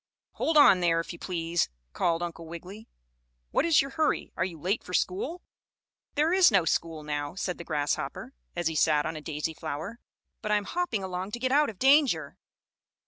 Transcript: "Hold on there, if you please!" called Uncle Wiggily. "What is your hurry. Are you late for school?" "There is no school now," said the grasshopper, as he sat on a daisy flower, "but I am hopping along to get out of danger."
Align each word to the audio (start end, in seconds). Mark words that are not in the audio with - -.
"Hold 0.31 0.57
on 0.57 0.79
there, 0.79 0.99
if 0.99 1.13
you 1.13 1.19
please!" 1.19 1.69
called 1.93 2.23
Uncle 2.23 2.47
Wiggily. 2.47 2.87
"What 3.51 3.65
is 3.67 3.83
your 3.83 3.91
hurry. 3.91 4.31
Are 4.35 4.43
you 4.43 4.59
late 4.59 4.83
for 4.83 4.95
school?" 4.95 5.43
"There 6.15 6.33
is 6.33 6.49
no 6.49 6.65
school 6.65 7.03
now," 7.03 7.35
said 7.35 7.59
the 7.59 7.63
grasshopper, 7.63 8.33
as 8.55 8.65
he 8.65 8.73
sat 8.73 9.05
on 9.05 9.15
a 9.15 9.21
daisy 9.21 9.53
flower, 9.53 9.99
"but 10.41 10.51
I 10.51 10.55
am 10.55 10.65
hopping 10.65 11.03
along 11.03 11.33
to 11.33 11.39
get 11.39 11.51
out 11.51 11.69
of 11.69 11.77
danger." 11.77 12.35